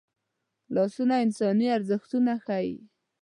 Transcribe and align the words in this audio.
لاسونه 0.75 1.15
انساني 1.25 1.67
ارزښتونه 1.77 2.33
ښيي 2.45 2.77